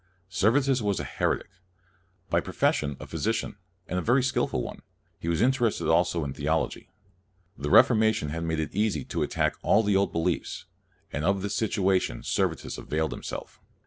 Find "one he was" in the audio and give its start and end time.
4.63-5.43